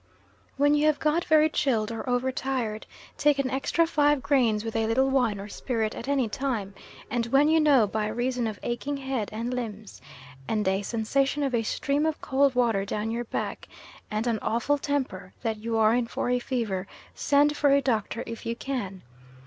When 0.57 0.73
you 0.73 0.87
have 0.87 0.97
got 0.97 1.25
very 1.25 1.47
chilled 1.47 1.91
or 1.91 2.09
over 2.09 2.31
tired, 2.31 2.87
take 3.19 3.37
an 3.37 3.51
extra 3.51 3.85
five 3.85 4.23
grains 4.23 4.65
with 4.65 4.75
a 4.75 4.87
little 4.87 5.11
wine 5.11 5.39
or 5.39 5.47
spirit 5.47 5.93
at 5.93 6.07
any 6.07 6.27
time, 6.27 6.73
and 7.11 7.27
when 7.27 7.47
you 7.47 7.59
know, 7.59 7.85
by 7.85 8.07
reason 8.07 8.47
of 8.47 8.57
aching 8.63 8.97
head 8.97 9.29
and 9.31 9.53
limbs 9.53 10.01
and 10.47 10.67
a 10.67 10.81
sensation 10.81 11.43
of 11.43 11.53
a 11.53 11.61
stream 11.61 12.07
of 12.07 12.19
cold 12.19 12.55
water 12.55 12.83
down 12.83 13.11
your 13.11 13.25
back 13.25 13.67
and 14.09 14.25
an 14.25 14.39
awful 14.39 14.79
temper, 14.79 15.35
that 15.43 15.57
you 15.57 15.77
are 15.77 15.93
in 15.93 16.07
for 16.07 16.31
a 16.31 16.39
fever, 16.39 16.87
send 17.13 17.55
for 17.55 17.69
a 17.69 17.79
doctor 17.79 18.23
if 18.25 18.43
you 18.43 18.55
can. 18.55 19.03